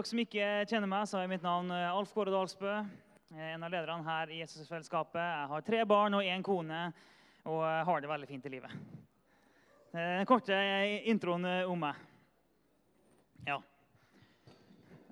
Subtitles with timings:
[0.00, 2.70] dere som ikke kjenner meg, så er mitt navn eh, Alf Kåre Dalsbø.
[3.34, 5.20] Jeg er en av lederne her i Jesusfellesskapet.
[5.20, 6.78] Jeg har tre barn og én kone
[7.44, 8.72] og har det veldig fint i livet.
[9.92, 10.56] Eh, Den korte
[11.10, 12.00] introen eh, om meg.
[13.44, 13.58] Ja.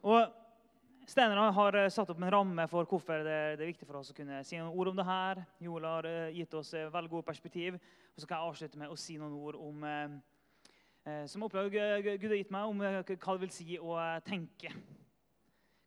[0.09, 0.33] Og
[1.09, 4.41] Steinar har satt opp en ramme for hvorfor det, er viktig for oss å kunne
[4.45, 5.45] si noen ord om det her.
[5.69, 7.77] Joel har gitt oss veldig gode perspektiv.
[7.77, 9.85] Og så skal jeg avslutte med å si noen ord om
[11.29, 14.19] som oppdrag eh, Gud har gitt meg om eh, hva det vil si å eh,
[14.27, 14.73] tenke.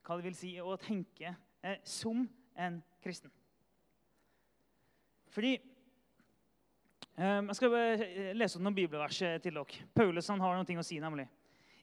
[0.06, 2.24] Hva det vil si å tenke eh, som
[2.56, 3.32] en kristen.
[5.32, 9.86] Fordi eh, Jeg skal eh, lese opp noen bibelvers eh, til dere.
[9.96, 11.28] Paulus han har noe å si, nemlig.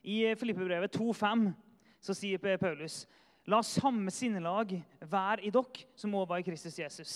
[0.03, 1.49] I eh, Filippebrevet 2,5
[1.99, 3.03] så sier Paulus
[3.49, 4.75] La samme sinnelag
[5.09, 7.13] være i dere som også var i Kristus Jesus.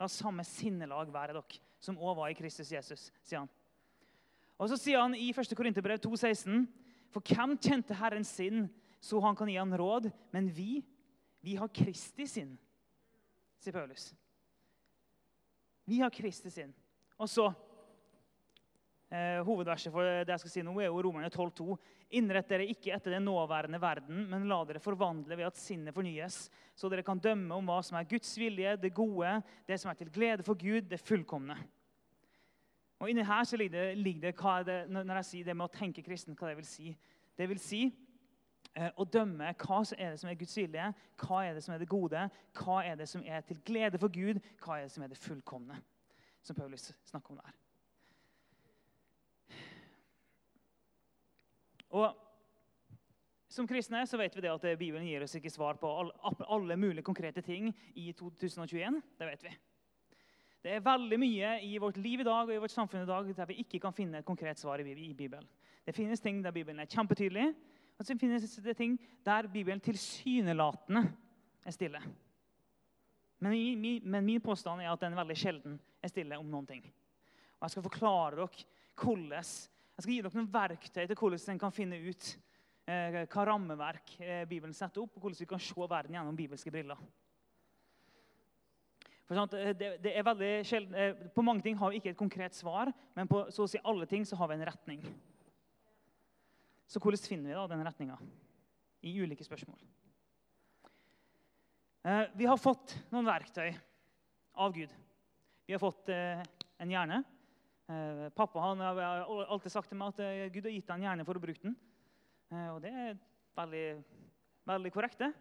[0.00, 3.50] La samme sinnelag være i dere som også var i Kristus Jesus, sier han.
[4.56, 5.52] Og så sier han i 1.
[5.56, 6.64] Korinterbrev 2,16.:
[7.12, 8.66] For hvem kjente Herrens sinn,
[9.00, 10.08] så han kan gi han råd?
[10.32, 10.80] Men vi,
[11.44, 12.56] vi har Kristi sinn,
[13.60, 14.10] sier Paulus.
[15.86, 16.72] Vi har Kristi sinn.
[17.20, 17.44] Og så
[19.12, 21.76] eh, Hovedverset for det jeg skal si nå, er jo Romerne 12,2.
[22.18, 26.46] Innrett dere ikke etter den nåværende verden, men la dere forvandle ved at sinnet fornyes,
[26.76, 29.38] så dere kan dømme om hva som er Guds vilje, det gode,
[29.68, 31.58] det som er til glede for Gud, det fullkomne.
[32.98, 35.72] Og inni her så ligger det, ligger det, det når jeg sier det med å
[35.74, 36.94] tenke kristen, hva det vil si.
[37.36, 37.82] Det vil si
[38.72, 40.86] eh, å dømme hva som er det som er Guds vilje,
[41.20, 42.24] hva er det som er det gode,
[42.56, 45.20] hva er det som er til glede for Gud, hva er det som er det
[45.20, 45.76] fullkomne,
[46.42, 47.58] som Paulus snakker om der.
[51.96, 52.08] Og
[53.52, 56.12] som kristne så vet vi det at Bibelen gir oss ikke svar på alle,
[56.48, 59.02] alle mulige konkrete ting i 2021.
[59.20, 59.52] Det vet vi.
[60.64, 63.28] Det er veldig mye i vårt liv i dag og i vårt samfunn i dag
[63.36, 64.84] der vi ikke kan finne et konkret svar i
[65.14, 65.44] Bibelen.
[65.86, 67.52] Det finnes ting der Bibelen er kjempetydelig,
[67.98, 71.04] og så finnes det ting der Bibelen tilsynelatende
[71.64, 72.00] er stille.
[73.38, 76.66] Men, min, mi- men min påstand er at den veldig sjelden er stille om noen
[76.66, 76.82] ting.
[77.60, 78.64] Og Jeg skal forklare dere
[78.96, 79.44] hvordan
[79.96, 82.26] Jeg skal gi dere noen verktøy til hvordan en kan finne ut
[82.88, 86.70] eh, hva rammeverk eh, Bibelen setter opp, og hvordan vi kan se verden gjennom bibelske
[86.74, 86.98] briller.
[89.26, 92.54] Eh, det, det er veldig sjelden, eh, På mange ting har vi ikke et konkret
[92.54, 95.02] svar, men på så å si alle ting så har vi en retning.
[96.86, 98.18] Så hvordan finner vi da den retninga
[99.02, 99.78] i ulike spørsmål?
[102.06, 103.74] Eh, Vi har fått noen verktøy
[104.54, 104.92] av Gud.
[105.66, 107.24] Vi har fått en hjerne.
[108.34, 111.34] Pappa han har alltid sagt til meg at Gud har gitt deg en hjerne for
[111.34, 111.74] å bruke den.
[112.70, 113.18] Og det er
[113.58, 114.04] veldig,
[114.70, 115.18] veldig korrekt.
[115.18, 115.32] det.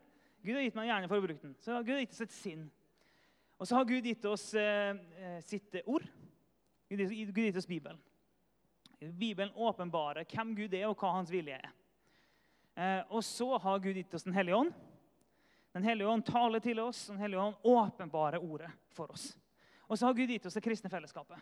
[0.41, 1.53] Gud har gitt meg en hjerne for å bruke den.
[1.61, 2.65] Så Gud har gitt oss et sinn.
[3.57, 6.03] Og så har Gud gitt oss eh, eh, sitt ord.
[6.89, 8.01] Gud Gud gitt oss Bibelen.
[8.99, 11.71] Bibelen åpenbarer hvem Gud er, og hva hans vilje er.
[12.75, 14.73] Eh, og så har Gud gitt oss Den hellige ånd.
[15.75, 19.37] Den hellige ånd taler til oss, Den hellige ånd åpenbarer ordet for oss.
[19.87, 21.39] Og så har Gud gitt oss det kristne fellesskapet.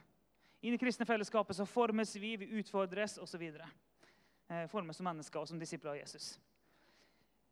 [0.62, 3.42] I det kristne fellesskapet så formes vi, vi utfordres osv.
[3.44, 6.38] Eh, formes som mennesker og som disipler av Jesus.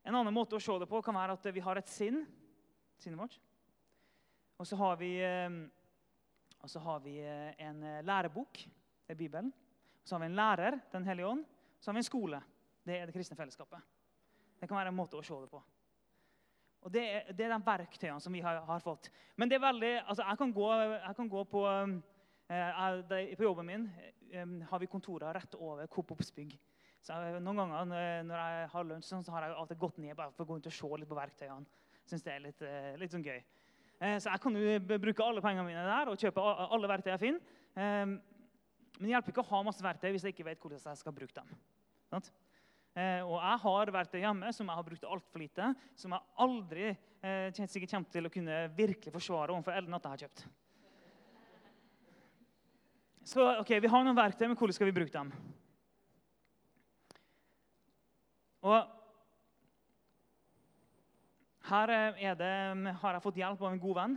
[0.03, 2.23] En annen måte å se det på kan være at vi har et sinn.
[3.01, 3.39] Sinnet vårt.
[4.61, 5.49] Og så har vi, eh,
[6.83, 8.59] har vi eh, en eh, lærebok,
[9.07, 9.53] det er Bibelen.
[10.05, 11.45] Så har vi en lærer, Den hellige ånd.
[11.79, 12.41] Så har vi en skole.
[12.85, 13.81] Det er det kristne fellesskapet.
[14.59, 15.63] Det kan være en måte å se det på.
[16.81, 19.09] Og Det er, det er de verktøyene som vi har, har fått.
[19.35, 21.63] Men det er veldig, altså jeg kan gå, jeg kan gå på
[22.49, 26.13] jeg, På jobben min har vi kontorer rett over Coop.
[26.21, 30.31] Så jeg, Noen ganger når- jeg har lunsj, så har jeg alltid gått ned bare
[30.31, 31.65] for å gå rundt og se litt på verktøyene.
[32.05, 32.61] Syns det er litt,
[32.99, 33.43] litt sånn gøy.
[34.01, 37.21] Eh, Så jeg kan jo bruke alle pengene mine der og kjøpe alle verktøy jeg
[37.21, 37.41] finner.
[37.77, 38.05] Eh,
[38.97, 41.13] Men det hjelper ikke å ha masse verktøy hvis jeg ikke vet hvordan jeg skal
[41.13, 41.53] bruke dem.
[42.91, 46.89] Eh, og jeg har verktøy hjemme som jeg har brukt altfor lite, som jeg aldri
[46.91, 50.43] eh, sikkert kommer til å kunne virkelig forsvare overfor Ellen at jeg har kjøpt.
[53.31, 55.31] Så ok, Vi har noen verktøy, men hvordan skal vi bruke dem?
[58.61, 59.00] Og
[61.71, 62.53] her er det,
[62.99, 64.15] har jeg fått hjelp av en god venn.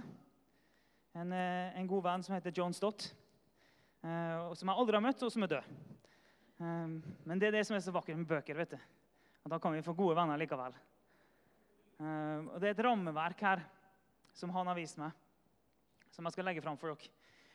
[1.14, 3.12] En, eh, en god venn som heter John Stott.
[4.04, 5.68] eh, som jeg aldri har møtt, og som er død.
[6.60, 6.88] Eh,
[7.24, 8.54] men det er det som er så vakkert med bøker.
[8.54, 8.78] vet du.
[9.44, 10.74] Og da kan vi få gode venner likevel.
[12.00, 13.62] Eh, og Det er et rammeverk her
[14.34, 15.12] som han har vist meg,
[16.10, 17.08] som jeg skal legge fram for dere.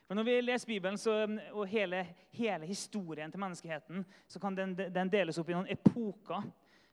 [0.07, 4.75] For Når vi leser Bibelen så, og hele, hele historien til menneskeheten, så kan den,
[4.75, 6.41] den deles opp i noen epoker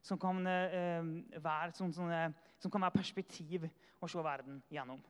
[0.06, 1.02] som kan, eh,
[1.42, 2.30] være, sånn, sånne,
[2.62, 3.66] som kan være perspektiv
[4.00, 5.00] å se verden gjennom.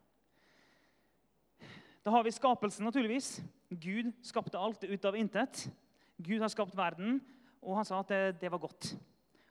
[2.07, 3.43] Da har vi skapelsen, naturligvis.
[3.69, 5.67] Gud skapte alt ut av intet.
[6.23, 7.21] Gud har skapt verden,
[7.61, 8.95] og han sa at det, det var godt.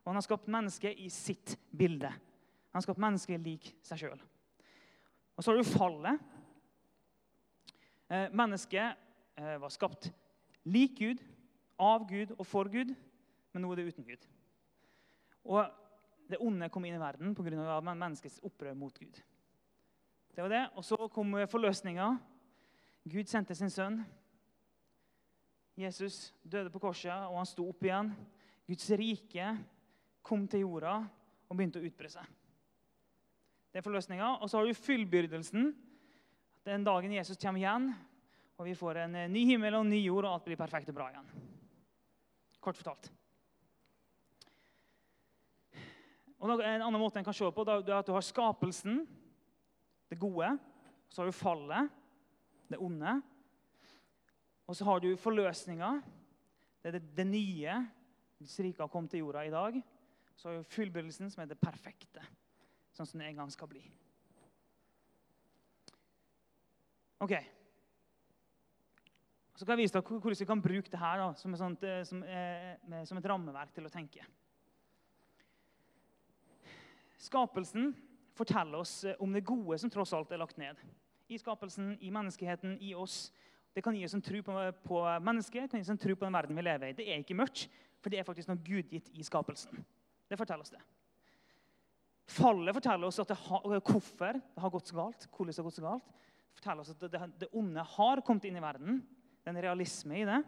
[0.02, 2.10] Og han har skapt mennesket i sitt bilde.
[2.10, 4.22] Han har skapt mennesket lik seg sjøl.
[5.36, 6.20] Og så har du fallet.
[8.10, 8.96] Eh, mennesket
[9.38, 10.10] eh, var skapt
[10.66, 11.22] lik Gud,
[11.78, 12.96] av Gud og for Gud,
[13.52, 14.26] men nå er det uten Gud.
[15.46, 15.66] Og
[16.30, 17.80] det onde kom inn i verden pga.
[17.82, 19.22] menneskets opprør mot Gud.
[20.36, 20.64] Det var det.
[20.76, 22.18] Og så kom forløsninga.
[23.06, 24.02] Gud sendte sin sønn.
[25.78, 28.14] Jesus døde på korset, og han sto opp igjen.
[28.66, 29.52] Guds rike
[30.26, 30.96] kom til jorda
[31.46, 32.26] og begynte å utbre seg.
[33.70, 34.38] Det er forløsninga.
[34.42, 35.74] Og så har du fullbyrdelsen.
[36.66, 37.92] Den dagen Jesus kommer igjen,
[38.58, 40.98] og vi får en ny himmel og en ny jord, og alt blir perfekt og
[40.98, 41.28] bra igjen.
[42.64, 43.12] Kort fortalt.
[46.46, 49.00] Og En annen måte en kan se på, det er at du har skapelsen,
[50.10, 50.52] det gode.
[51.10, 51.90] Så har du fallet,
[52.70, 53.16] det onde.
[54.70, 55.90] Og så har du forløsninga,
[56.82, 57.80] det er det, det nye.
[58.38, 59.82] Guds rike har kommet til jorda i dag.
[60.36, 62.22] Så har du fullbyrdelsen, som er det perfekte,
[62.94, 63.82] sånn som det en gang skal bli.
[67.26, 67.34] Ok.
[69.56, 71.86] Så skal jeg vise deg hvordan vi kan bruke det her da, som, et, sånt,
[72.10, 74.26] som, eh, som et rammeverk til å tenke.
[77.22, 77.94] Skapelsen
[78.36, 80.80] forteller oss eh, om det gode som tross alt er lagt ned.
[81.28, 83.32] I skapelsen, i menneskeheten, i oss.
[83.74, 86.28] Det kan gi oss en tro på, på mennesket, kan gi oss en tro på
[86.28, 86.98] den verden vi lever i.
[86.98, 87.66] Det er ikke mørkt,
[88.04, 89.82] for det er faktisk noe gudgitt i skapelsen.
[90.30, 90.84] Det forteller oss det.
[92.36, 95.28] Fallet forteller oss det har, hvorfor det har gått så galt.
[95.30, 96.14] hvordan Det har gått så galt.
[96.56, 99.02] Det forteller oss at det, det onde har kommet inn i verden.
[99.42, 100.40] Det er en realisme i det.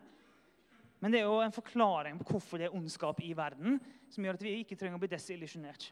[0.99, 3.77] Men det er jo en forklaring på hvorfor det er ondskap i verden,
[4.09, 5.91] som gjør at vi ikke trenger å bli desillusjonert.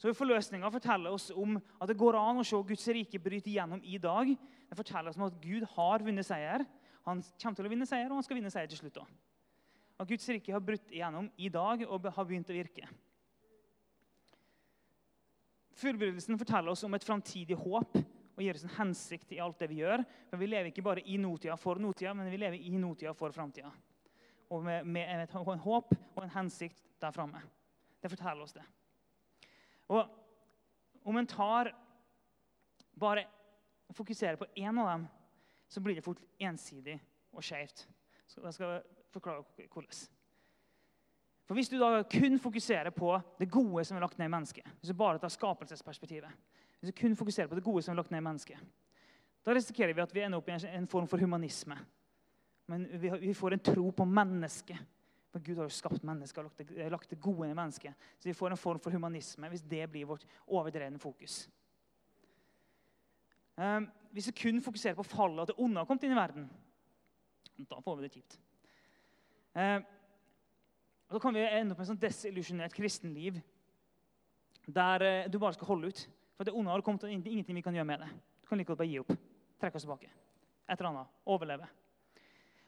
[0.00, 3.82] Så Forløsninga forteller oss om at det går an å se Guds rike bryte igjennom
[3.84, 4.30] i dag.
[4.70, 6.64] Det forteller oss om at Gud har vunnet seier.
[7.04, 9.02] Han kommer til å vinne seier, og han skal vinne seier til slutt.
[9.02, 9.18] Også.
[10.00, 12.88] At Guds rike har brutt igjennom i dag og har begynt å virke.
[15.80, 19.68] Fullbyrdelsen forteller oss om et framtidig håp og gir oss en hensikt i alt det
[19.68, 20.00] vi gjør.
[20.32, 23.36] Men Vi lever ikke bare i nåtida for nåtida, men vi lever i nåtida for
[23.36, 23.68] framtida.
[24.48, 27.44] Og med, med et håp og en hensikt der framme.
[28.00, 28.64] Det forteller oss det.
[29.90, 30.06] Og
[31.04, 31.72] om en tar
[33.00, 33.26] bare
[33.96, 35.06] fokuserer på én av dem,
[35.68, 36.98] så blir det fort ensidig
[37.32, 37.88] og skjevt.
[38.36, 39.42] Jeg skal forklare
[39.72, 40.08] hvordan.
[41.46, 44.66] For Hvis du da kun fokuserer på det gode som er lagt ned i mennesket,
[44.80, 46.30] hvis du bare tar skapelsesperspektivet,
[46.80, 48.58] hvis du kun fokuserer på det gode som er lagt ned i mennesket,
[49.46, 51.78] da risikerer vi at vi ender opp i en form for humanisme.
[52.66, 54.78] Men vi får en tro på mennesket
[55.30, 57.94] for Gud har jo skapt mennesker og lagt det gode i mennesket.
[58.18, 61.44] Så vi får en form for humanisme hvis det blir vårt overdrevne fokus.
[63.60, 66.18] Um, hvis vi kun fokuserer på fallet og at det onde har kommet inn i
[66.18, 66.50] verden,
[67.70, 68.38] da får vi det kjipt.
[71.10, 73.40] Da kan vi ende opp med et sånn desillusjonert kristenliv
[74.70, 76.02] der uh, du bare skal holde ut.
[76.38, 78.10] For det onde har kommet, og ingenting vi kan gjøre med det.
[78.40, 79.10] Du kan like godt bare gi opp.
[79.60, 80.08] Trekke oss tilbake.
[80.64, 81.16] Et eller annet.
[81.28, 81.66] Overleve.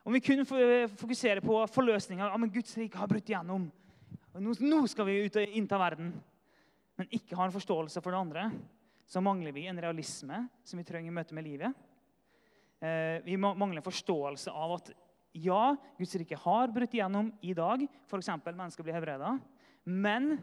[0.03, 3.69] Om vi kun fokuserer på forløsninga ja, men Guds rike har brutt igjennom.
[4.43, 6.11] Nå skal vi ut og innta verden.
[6.99, 8.49] Men ikke har en forståelse for det andre,
[9.07, 11.79] så mangler vi en realisme som vi trenger i møte med livet.
[12.83, 14.91] Eh, vi mangler en forståelse av at
[15.39, 17.87] ja, Guds rike har brutt igjennom i dag.
[18.11, 18.33] F.eks.
[18.43, 19.37] mennesker blir helbreda.
[19.87, 20.35] Men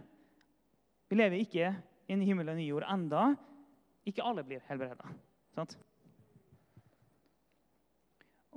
[1.12, 1.74] vi lever ikke
[2.08, 3.34] i en himmel og ny jord enda.
[4.08, 5.12] Ikke alle blir helbreda.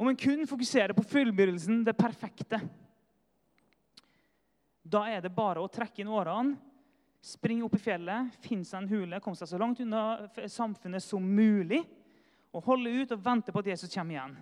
[0.02, 2.59] Om en kun fokuserer på fullbyrdelsen, det perfekte,
[4.82, 6.56] da er det bare å trekke inn årene,
[7.23, 10.00] springe opp i fjellet, finne seg en hule, komme seg så langt unna
[10.50, 11.85] samfunnet som mulig,
[12.50, 14.35] og holde ut og vente på at Jesus kommer igjen.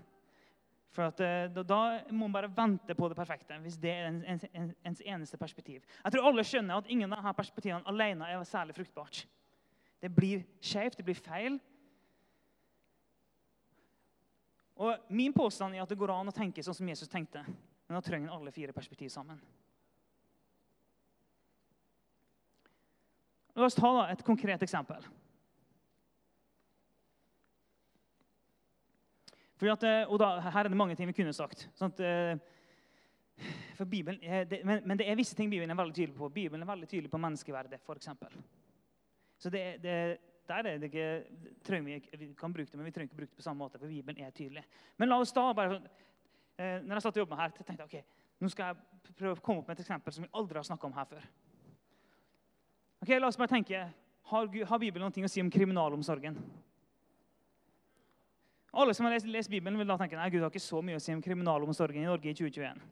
[0.96, 4.08] For at, eh, da, da må man bare vente på det perfekte, hvis det er
[4.08, 5.84] ens, en- en- ens eneste perspektiv.
[6.06, 9.26] Jeg tror alle skjønner at ingen av disse perspektivene alene er særlig fruktbart.
[10.00, 11.60] Det blir skjevt, det blir feil.
[14.80, 17.96] Og Min påstand er at det går an å tenke sånn som Jesus tenkte, men
[17.98, 19.40] da trenger en alle fire perspektiv sammen.
[23.58, 25.04] La oss ta et konkret eksempel.
[29.60, 31.66] At, eh, og da, Her er det mange ting vi kunne sagt.
[31.76, 35.94] Sånn at, eh, Bibelen, er- det, men, men det er visse ting Bibelen er veldig
[35.94, 36.32] tydelig på.
[36.32, 38.08] Bibelen er veldig tydelig på menneskeverdet, f.eks.
[39.40, 40.18] Så det, det,
[40.50, 43.38] der er det ikke, vi, vi kan bruke det, men vi trenger ikke bruke det
[43.38, 44.64] på samme måte, for Bibelen er tydelig.
[44.98, 45.80] Men la oss da bare,
[46.58, 49.44] eh, når jeg satt og jobba her, tenkte jeg ok, nå skal jeg prøve å
[49.44, 51.28] komme opp med et eksempel som vi aldri har snakket om her før.
[53.00, 53.84] Ok, La oss bare tenke,
[54.30, 56.36] har, har Bibelen noe å si om kriminalomsorgen?
[58.70, 60.98] Alle som har lest, lest Bibelen, vil da tenke nei, Gud har ikke så mye
[60.98, 62.82] å si om kriminalomsorgen i Norge i 2021.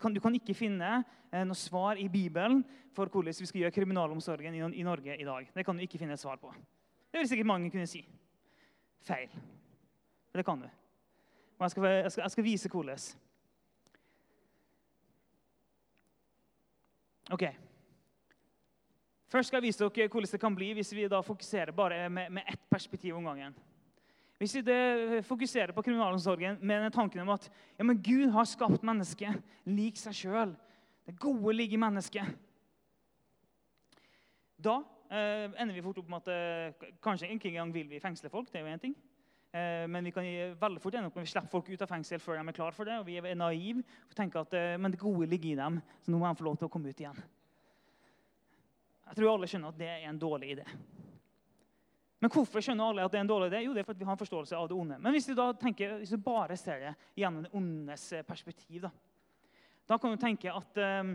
[0.00, 2.64] Kan- Du kan ikke finne eh, noe svar i Bibelen
[2.96, 5.50] for hvordan vi skal gjøre kriminalomsorgen i Norge i dag.
[5.54, 6.52] Det kan du ikke finne et svar på.
[7.12, 8.02] Det vil sikkert mange kunne si.
[9.04, 9.28] Feil.
[10.34, 10.68] Det kan du.
[11.58, 12.98] Men jeg skal, jeg skal, jeg skal vise hvordan.
[17.30, 17.44] Ok.
[19.28, 22.30] Først skal jeg vise dere hvordan det kan bli hvis vi da fokuserer bare med,
[22.32, 23.54] med ett perspektiv om gangen.
[24.38, 28.84] Hvis vi fokuserer på kriminalomsorgen med den tanken om at ja, men Gud har skapt
[28.86, 30.54] mennesket lik seg sjøl
[31.08, 32.36] Det gode ligger i mennesket.
[34.60, 34.76] Da
[35.08, 38.52] eh, ender vi fort opp med at eh, kanskje ikke engang vil vi fengsle folk.
[38.52, 38.94] det er jo en ting.
[39.52, 40.28] Eh, men vi kan
[40.60, 42.76] veldig fort ende opp med at vi folk ut av fengsel før de er klar
[42.76, 42.98] for det.
[43.00, 46.12] Og vi er naive og tenker at eh, men det gode ligger i dem, så
[46.12, 47.22] nå må de få lov til å komme ut igjen.
[49.08, 50.68] Jeg tror alle skjønner at det er en dårlig idé.
[52.18, 53.60] Men hvorfor skjønner alle at det er en dårlig idé?
[53.62, 54.96] Jo, det er fordi vi har en forståelse av det onde.
[54.98, 58.88] Men hvis du da tenker, hvis du bare ser det gjennom det ondes eh, perspektiv,
[58.88, 58.90] da,
[59.86, 61.12] da kan du tenke at um,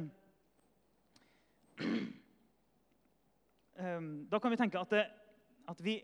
[3.83, 4.95] um, Da kan vi tenke at,
[5.67, 5.97] at vi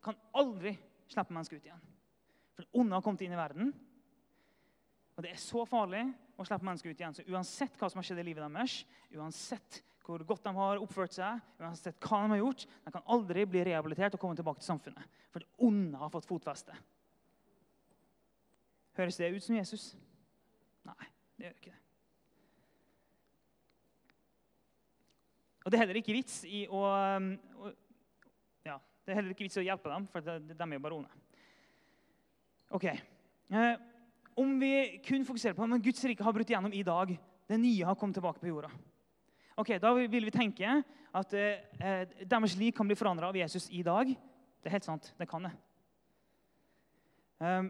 [0.00, 0.72] kan aldri
[1.10, 1.86] slippe mennesker ut igjen.
[2.56, 3.74] For det onde har kommet inn i verden.
[5.16, 6.06] Og det er så farlig
[6.40, 7.16] å slippe mennesker ut igjen.
[7.18, 8.80] Så uansett hva som har skjedd i livet deres,
[9.12, 13.44] uansett hvor godt de har oppført seg, uansett hva de har gjort, de kan aldri
[13.48, 15.20] bli rehabilitert og komme tilbake til samfunnet.
[15.30, 16.76] For det onde har fått fotfeste.
[18.98, 19.92] Høres det ut som Jesus?
[20.88, 21.78] Nei, det gjør ikke det.
[25.60, 26.80] Og det er heller ikke vits i å,
[27.20, 27.32] um,
[28.64, 30.96] ja, det er heller ikke vits i å hjelpe dem, for de, er jo bare
[30.96, 31.24] onde.
[32.74, 32.86] Ok.
[32.88, 33.74] Eh,
[34.40, 34.72] om vi
[35.04, 37.12] kun fokuserer på men Guds rike har brutt igjennom i dag,
[37.50, 38.70] det nye har kommet tilbake på jorda.
[39.60, 43.82] Ok, Da vil vi tenke at eh, deres liv kan bli forandra av Jesus i
[43.84, 44.08] dag.
[44.08, 45.10] Det er helt sant.
[45.18, 45.50] Det kan det.
[47.40, 47.68] Um,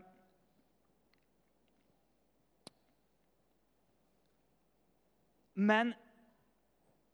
[5.54, 5.90] men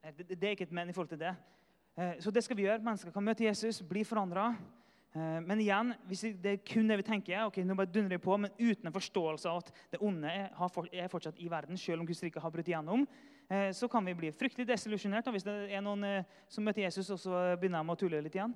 [0.02, 1.32] eh, det, det er ikke et men i forhold til det.
[1.96, 2.84] Eh, så det skal vi gjøre.
[2.84, 4.50] Mennesker kan møte Jesus, bli forandra.
[5.16, 8.34] Men igjen, hvis det er kun det vi tenker, ok, nå bare dundrer vi på,
[8.36, 10.50] men uten en forståelse av at det onde er,
[10.92, 13.35] er fortsatt i verden, selv om Guds rike har brutt igjennom, eh,
[13.72, 17.20] så kan vi bli fryktelig desillusjonert hvis det er noen eh, som møter Jesus, og
[17.22, 18.54] så begynner de å tulle litt igjen.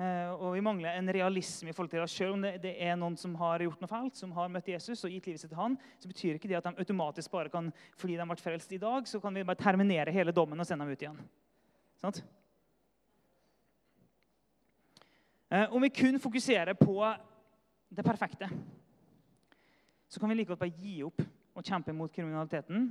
[0.00, 2.96] Eh, Og vi mangler en realisme i forhold til at selv om det, det er
[2.98, 5.60] noen som har gjort noe fælt, som har møtt Jesus og gitt livet sitt til
[5.60, 7.70] han, så betyr ikke det at de automatisk bare kan,
[8.00, 10.88] fordi de ble frelst i dag, så kan vi bare terminere hele dommen og sende
[10.88, 11.22] dem ut igjen.
[15.52, 16.98] Eh, Om vi kun fokuserer på
[17.92, 18.48] det perfekte,
[20.08, 21.22] så kan vi like godt bare gi opp
[21.54, 22.90] og kjempe mot kriminaliteten.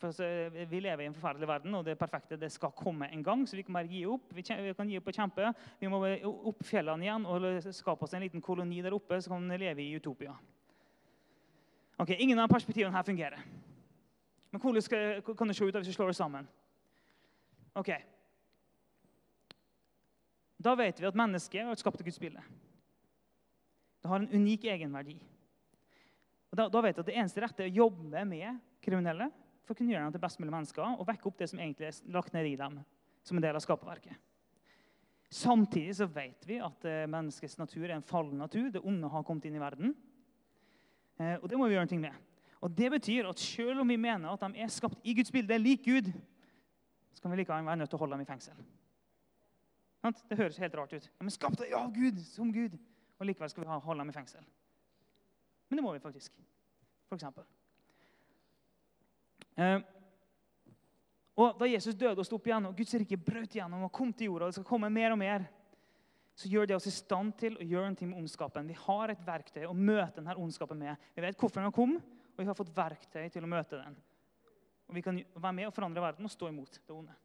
[0.00, 0.26] For altså,
[0.70, 3.46] Vi lever i en forferdelig verden, og det perfekte det skal komme en gang.
[3.48, 4.30] Så vi kan bare gi opp.
[4.32, 5.50] Vi, kan gi opp og kjempe.
[5.80, 6.00] Vi må
[6.50, 9.84] opp fjellene igjen og skape oss en liten koloni der oppe, så kan vi leve
[9.84, 10.32] i utopia.
[12.00, 13.44] Ok, Ingen av perspektivene her fungerer.
[14.50, 16.48] Men hvordan skal, kan det se ut hvis vi slår det sammen?
[17.78, 17.92] Ok,
[20.60, 22.42] Da vet vi at mennesket har skapt Guds bilde.
[24.00, 25.16] Det har en unik egenverdi.
[26.50, 29.30] Og da, da vet vi at Det eneste rette er å jobbe med kriminelle
[29.70, 31.86] for å kunne gjøre dem til best mulig mennesker og vekke opp det som egentlig
[31.86, 32.80] er lagt ned i dem
[33.22, 34.16] som en del av skaperverket.
[35.30, 38.72] Samtidig så vet vi at eh, menneskets natur er en fallen natur.
[38.74, 39.92] Det onde har kommet inn i verden.
[41.22, 42.16] Eh, og det må vi gjøre noe med.
[42.66, 45.60] Og det betyr at selv om vi mener at de er skapt i Guds bilde,
[45.62, 46.10] lik Gud,
[47.14, 48.66] så kan vi likevel være nødt til å holde dem i fengsel.
[50.02, 51.06] Det høres helt rart ut.
[51.06, 52.74] Ja, men skapt av Gud, som Gud.
[53.20, 54.42] Og likevel skal vi holde dem i fengsel.
[55.70, 56.34] Men det må vi faktisk.
[57.06, 57.46] For eksempel.
[59.60, 59.80] Eh,
[61.40, 64.12] og Da Jesus døde og sto opp igjen, og Guds rike brøt igjennom og kom
[64.12, 65.46] til jorda, og det skal komme mer og mer,
[66.36, 68.68] så gjør det oss i stand til å gjøre noe med ondskapen.
[68.68, 71.08] Vi har et verktøy å møte denne ondskapen med.
[71.16, 73.98] Vi vet hvorfor den kom, og vi har fått verktøy til å møte den.
[74.88, 77.16] Og Vi kan være med og forandre verden og stå imot det onde.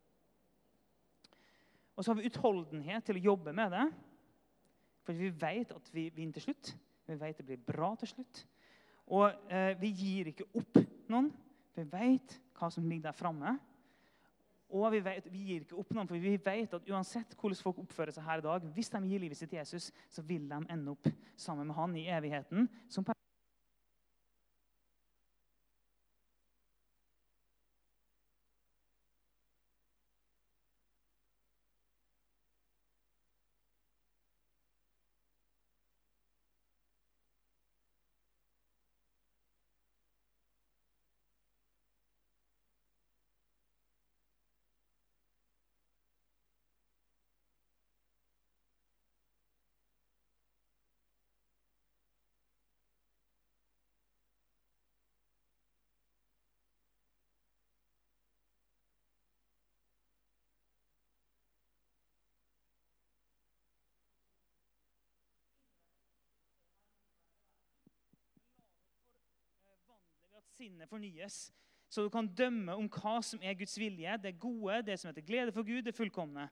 [1.96, 3.86] Og så har vi utholdenhet til å jobbe med det.
[5.06, 6.74] For vi vet at vi vinner til slutt.
[7.08, 8.44] Vi vet det blir bra til slutt.
[9.16, 10.82] Og eh, vi gir ikke opp
[11.14, 11.32] noen.
[11.76, 13.58] Vi vet hva som ligger der framme.
[14.76, 17.84] Og vi, vet, vi, gir ikke opp noen, for vi vet at uansett hvordan folk
[17.84, 20.58] oppfører seg her i dag, hvis de gir livet sitt til Jesus, så vil de
[20.58, 22.70] ende opp sammen med han i evigheten.
[22.90, 23.06] som
[70.56, 71.50] sinnet fornyes.
[71.90, 75.26] Så du kan dømme om hva som er Guds vilje, det gode, det som heter
[75.26, 76.48] glede for Gud, det fullkomne.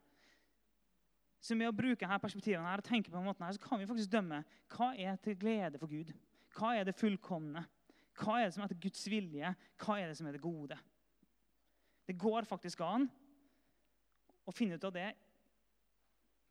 [1.43, 3.81] Så med å bruke her perspektivene her og tenke på en måte her, så kan
[3.81, 4.43] vi faktisk dømme
[4.75, 6.13] hva er til glede for Gud.
[6.55, 7.65] Hva er det fullkomne?
[8.21, 9.51] Hva er det som heter Guds vilje?
[9.81, 10.77] Hva er det som er det gode?
[12.07, 13.09] Det går faktisk an
[14.43, 15.09] å finne ut av det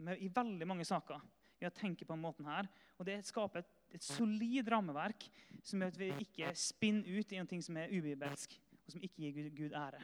[0.02, 1.20] med, i veldig mange saker.
[1.60, 2.66] ved å tenke på en måten her.
[2.98, 5.26] Og Det skaper et, et solid rammeverk
[5.62, 8.56] som gjør at vi ikke spinner ut i noe som er ubibelsk,
[8.86, 10.02] og som ikke gir Gud, Gud ære.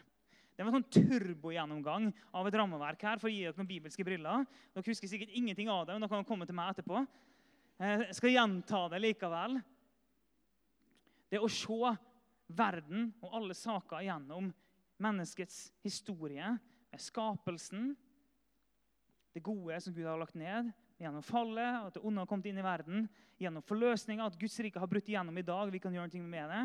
[0.58, 4.02] Det var en sånn turbogjennomgang av et rammeverk her for å gi dere noen bibelske
[4.06, 4.46] briller.
[4.74, 7.04] Dere husker sikkert ingenting av det, men dere kan komme til meg etterpå.
[7.78, 9.60] Eh, jeg skal gjenta det likevel.
[11.30, 11.92] Det å se
[12.48, 14.50] verden og alle saker gjennom
[14.98, 16.56] menneskets historie,
[16.88, 17.92] med skapelsen,
[19.36, 22.58] det gode som Gud har lagt ned, gjennom fallet, at det onde har kommet inn
[22.58, 23.08] i verden,
[23.38, 26.52] gjennom forløsninga, at Guds rike har brutt igjennom i dag, vi kan gjøre noe med
[26.52, 26.62] det,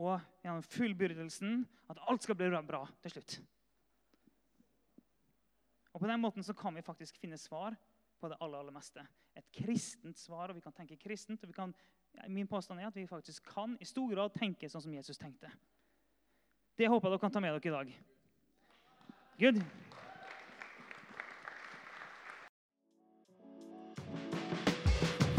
[0.00, 3.40] og gjennom fullbyrdelsen, at alt skal bli bra til slutt.
[5.92, 7.76] Og På den måten så kan vi faktisk finne svar
[8.20, 9.02] på det aller, aller meste.
[9.36, 11.42] Et kristent svar, og vi kan tenke kristent.
[11.42, 11.74] og vi kan,
[12.28, 15.50] Min påstand er at vi faktisk kan i stor grad tenke sånn som Jesus tenkte.
[16.78, 17.94] Det håper jeg dere kan ta med dere i dag.
[19.40, 19.89] Good.